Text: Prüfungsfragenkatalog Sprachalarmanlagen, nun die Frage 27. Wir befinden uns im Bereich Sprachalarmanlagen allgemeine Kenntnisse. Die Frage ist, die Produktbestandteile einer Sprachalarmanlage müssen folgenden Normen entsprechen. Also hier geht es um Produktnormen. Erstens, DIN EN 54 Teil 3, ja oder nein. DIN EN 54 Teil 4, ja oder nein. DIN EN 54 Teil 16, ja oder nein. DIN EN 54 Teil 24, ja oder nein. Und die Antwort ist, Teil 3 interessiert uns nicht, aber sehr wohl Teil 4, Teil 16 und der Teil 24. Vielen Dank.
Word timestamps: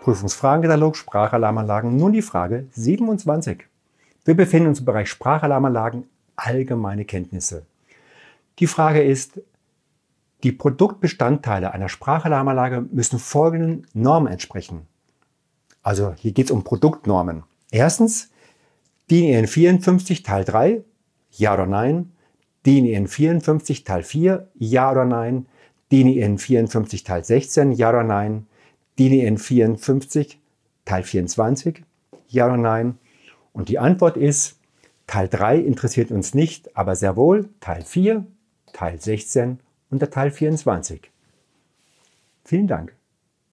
Prüfungsfragenkatalog 0.00 0.96
Sprachalarmanlagen, 0.96 1.96
nun 1.96 2.12
die 2.12 2.22
Frage 2.22 2.66
27. 2.72 3.64
Wir 4.24 4.34
befinden 4.34 4.68
uns 4.68 4.80
im 4.80 4.86
Bereich 4.86 5.08
Sprachalarmanlagen 5.08 6.04
allgemeine 6.36 7.04
Kenntnisse. 7.04 7.66
Die 8.58 8.66
Frage 8.66 9.02
ist, 9.02 9.40
die 10.42 10.52
Produktbestandteile 10.52 11.72
einer 11.72 11.90
Sprachalarmanlage 11.90 12.86
müssen 12.90 13.18
folgenden 13.18 13.86
Normen 13.92 14.32
entsprechen. 14.32 14.86
Also 15.82 16.14
hier 16.16 16.32
geht 16.32 16.46
es 16.46 16.50
um 16.50 16.64
Produktnormen. 16.64 17.42
Erstens, 17.70 18.30
DIN 19.10 19.24
EN 19.24 19.46
54 19.46 20.22
Teil 20.22 20.44
3, 20.44 20.82
ja 21.32 21.54
oder 21.54 21.66
nein. 21.66 22.12
DIN 22.64 22.86
EN 22.86 23.06
54 23.06 23.84
Teil 23.84 24.02
4, 24.02 24.48
ja 24.54 24.90
oder 24.90 25.04
nein. 25.04 25.46
DIN 25.92 26.08
EN 26.08 26.38
54 26.38 27.04
Teil 27.04 27.22
16, 27.22 27.72
ja 27.72 27.90
oder 27.90 28.02
nein. 28.02 28.46
DIN 28.98 29.12
EN 29.12 29.38
54 29.38 30.38
Teil 30.84 31.02
24, 31.02 31.82
ja 32.28 32.46
oder 32.46 32.56
nein. 32.56 32.98
Und 33.52 33.68
die 33.68 33.78
Antwort 33.78 34.16
ist, 34.16 34.58
Teil 35.06 35.28
3 35.28 35.58
interessiert 35.58 36.10
uns 36.10 36.34
nicht, 36.34 36.76
aber 36.76 36.94
sehr 36.96 37.16
wohl 37.16 37.48
Teil 37.60 37.82
4, 37.82 38.26
Teil 38.72 39.00
16 39.00 39.60
und 39.90 40.02
der 40.02 40.10
Teil 40.10 40.30
24. 40.30 41.10
Vielen 42.44 42.66
Dank. 42.66 42.94